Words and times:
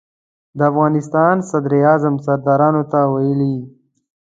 د 0.57 0.59
افغانستان 0.71 1.35
صدراعظم 1.49 2.15
سردارانو 2.25 2.83
ته 2.91 2.99
ویلي. 3.13 3.55